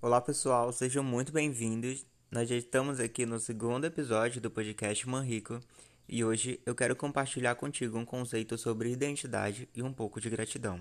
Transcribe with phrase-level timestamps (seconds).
[0.00, 2.06] Olá pessoal, sejam muito bem-vindos.
[2.30, 5.58] Nós já estamos aqui no segundo episódio do podcast Manrico
[6.08, 10.80] e hoje eu quero compartilhar contigo um conceito sobre identidade e um pouco de gratidão.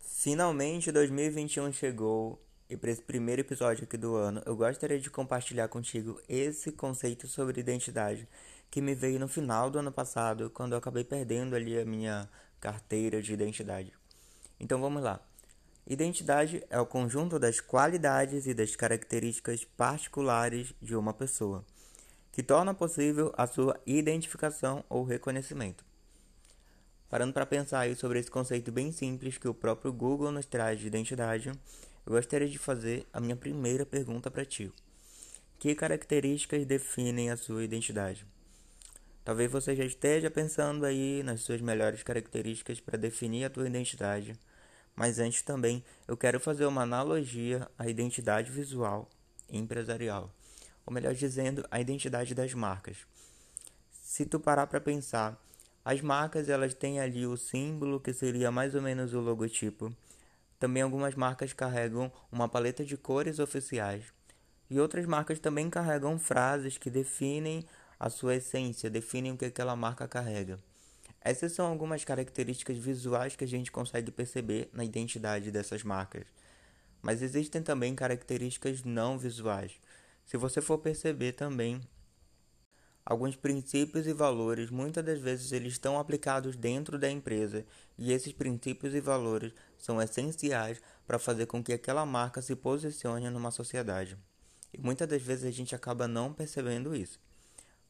[0.00, 5.68] Finalmente 2021 chegou e para esse primeiro episódio aqui do ano eu gostaria de compartilhar
[5.68, 8.26] contigo esse conceito sobre identidade
[8.70, 12.28] que me veio no final do ano passado, quando eu acabei perdendo ali a minha
[12.58, 13.92] carteira de identidade.
[14.58, 15.20] Então vamos lá.
[15.86, 21.64] Identidade é o conjunto das qualidades e das características particulares de uma pessoa,
[22.32, 25.84] que torna possível a sua identificação ou reconhecimento.
[27.08, 30.80] Parando para pensar aí sobre esse conceito bem simples que o próprio Google nos traz
[30.80, 31.52] de identidade,
[32.06, 34.72] eu gostaria de fazer a minha primeira pergunta para ti.
[35.58, 38.26] Que características definem a sua identidade?
[39.24, 44.38] Talvez você já esteja pensando aí nas suas melhores características para definir a tua identidade,
[44.94, 49.08] mas antes também eu quero fazer uma analogia à identidade visual
[49.48, 50.30] empresarial,
[50.84, 52.98] ou melhor dizendo, a identidade das marcas.
[54.02, 55.42] Se tu parar para pensar,
[55.84, 59.94] as marcas elas têm ali o símbolo que seria mais ou menos o logotipo.
[60.64, 64.02] Também algumas marcas carregam uma paleta de cores oficiais.
[64.70, 67.66] E outras marcas também carregam frases que definem
[68.00, 70.58] a sua essência, definem o que aquela marca carrega.
[71.20, 76.24] Essas são algumas características visuais que a gente consegue perceber na identidade dessas marcas.
[77.02, 79.72] Mas existem também características não visuais.
[80.24, 81.78] Se você for perceber também,
[83.04, 87.64] alguns princípios e valores, muitas das vezes eles estão aplicados dentro da empresa,
[87.98, 93.28] e esses princípios e valores são essenciais para fazer com que aquela marca se posicione
[93.28, 94.16] numa sociedade.
[94.72, 97.20] E muitas das vezes a gente acaba não percebendo isso.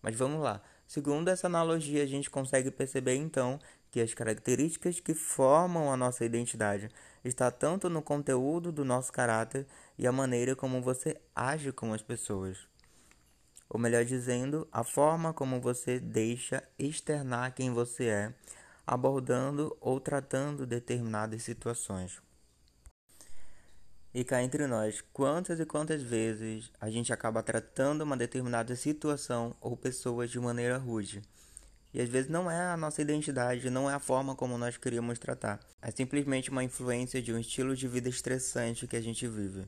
[0.02, 0.60] Mas vamos lá.
[0.86, 3.58] Segundo essa analogia, a gente consegue perceber então
[3.90, 6.90] que as características que formam a nossa identidade
[7.24, 12.02] está tanto no conteúdo do nosso caráter e a maneira como você age com as
[12.02, 12.73] pessoas.
[13.68, 18.34] Ou melhor dizendo, a forma como você deixa externar quem você é,
[18.86, 22.22] abordando ou tratando determinadas situações.
[24.14, 29.56] E cá entre nós, quantas e quantas vezes a gente acaba tratando uma determinada situação
[29.60, 31.20] ou pessoa de maneira rude?
[31.92, 35.18] E às vezes não é a nossa identidade, não é a forma como nós queríamos
[35.18, 35.58] tratar.
[35.82, 39.66] É simplesmente uma influência de um estilo de vida estressante que a gente vive.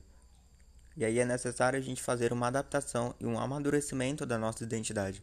[0.97, 5.21] E aí é necessário a gente fazer uma adaptação e um amadurecimento da nossa identidade.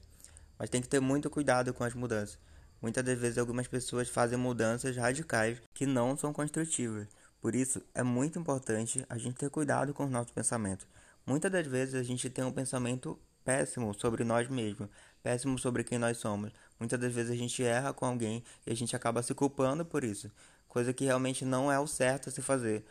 [0.57, 2.39] Mas tem que ter muito cuidado com as mudanças.
[2.81, 7.09] Muitas das vezes algumas pessoas fazem mudanças radicais que não são construtivas.
[7.41, 10.87] Por isso, é muito importante a gente ter cuidado com os nossos pensamentos.
[11.27, 14.89] Muitas das vezes a gente tem um pensamento péssimo sobre nós mesmos,
[15.25, 16.53] péssimo sobre quem nós somos.
[16.79, 20.05] Muitas das vezes a gente erra com alguém e a gente acaba se culpando por
[20.05, 20.31] isso,
[20.69, 22.85] coisa que realmente não é o certo a se fazer.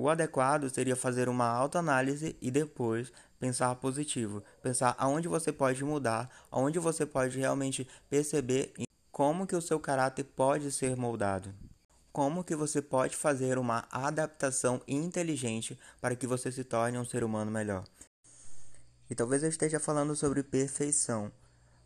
[0.00, 6.30] O adequado seria fazer uma autoanálise e depois pensar positivo, pensar aonde você pode mudar,
[6.52, 8.72] aonde você pode realmente perceber
[9.10, 11.52] como que o seu caráter pode ser moldado
[12.12, 17.22] como que você pode fazer uma adaptação inteligente para que você se torne um ser
[17.22, 17.84] humano melhor.
[19.08, 21.30] E talvez eu esteja falando sobre perfeição,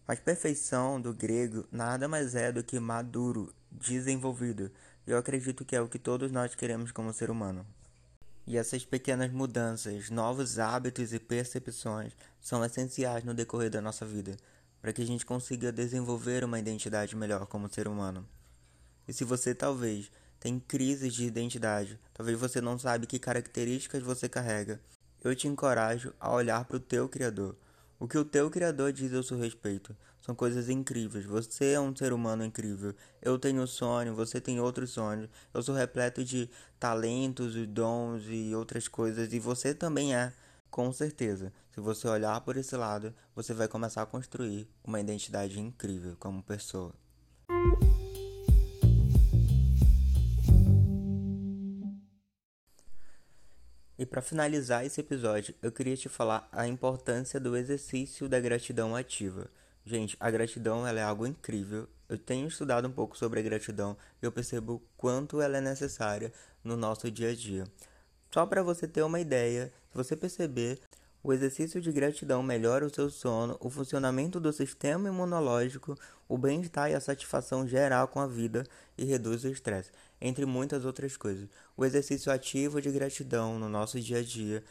[0.08, 4.70] mas perfeição do grego nada mais é do que maduro, desenvolvido.
[5.06, 7.66] Eu acredito que é o que todos nós queremos como ser humano.
[8.47, 14.36] E essas pequenas mudanças, novos hábitos e percepções são essenciais no decorrer da nossa vida,
[14.80, 18.28] para que a gente consiga desenvolver uma identidade melhor como ser humano.
[19.06, 20.10] E se você talvez
[20.41, 24.80] tem crises de identidade, talvez você não sabe que características você carrega,
[25.22, 27.54] eu te encorajo a olhar para o teu Criador.
[28.02, 31.24] O que o teu Criador diz ao seu respeito são coisas incríveis.
[31.24, 32.96] Você é um ser humano incrível.
[33.22, 35.30] Eu tenho sonho, você tem outros sonhos.
[35.54, 40.32] Eu sou repleto de talentos e dons e outras coisas, e você também é.
[40.68, 45.60] Com certeza, se você olhar por esse lado, você vai começar a construir uma identidade
[45.60, 46.92] incrível como pessoa.
[53.98, 58.97] E para finalizar esse episódio, eu queria te falar a importância do exercício da gratidão
[58.97, 59.50] ativa.
[59.84, 61.86] Gente, a gratidão ela é algo incrível.
[62.09, 66.33] Eu tenho estudado um pouco sobre a gratidão e eu percebo quanto ela é necessária
[66.65, 67.65] no nosso dia a dia.
[68.33, 70.80] Só para você ter uma ideia, se você perceber,
[71.22, 75.97] o exercício de gratidão melhora o seu sono, o funcionamento do sistema imunológico,
[76.28, 78.65] o bem-estar e a satisfação geral com a vida
[78.98, 79.91] e reduz o estresse,
[80.21, 81.48] entre muitas outras coisas.
[81.77, 84.65] O exercício ativo de gratidão no nosso dia a dia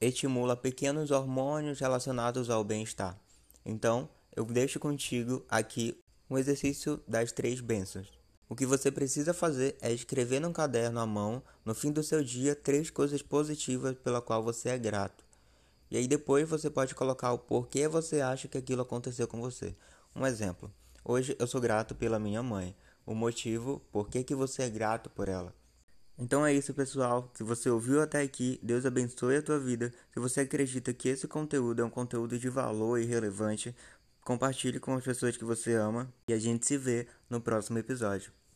[0.00, 3.18] estimula pequenos hormônios relacionados ao bem-estar.
[3.64, 5.98] Então, eu deixo contigo aqui
[6.30, 8.12] Um exercício das três bênçãos.
[8.50, 12.22] O que você precisa fazer é escrever num caderno à mão, no fim do seu
[12.22, 15.24] dia, três coisas positivas pela qual você é grato.
[15.90, 19.74] E aí depois você pode colocar o porquê você acha que aquilo aconteceu com você.
[20.14, 20.72] Um exemplo.
[21.04, 22.76] Hoje eu sou grato pela minha mãe.
[23.06, 25.54] O motivo, por que, que você é grato por ela.
[26.18, 27.30] Então é isso, pessoal.
[27.34, 29.94] Se você ouviu até aqui, Deus abençoe a tua vida.
[30.12, 33.74] Se você acredita que esse conteúdo é um conteúdo de valor e relevante,
[34.24, 38.32] compartilhe com as pessoas que você ama e a gente se vê no próximo episódio.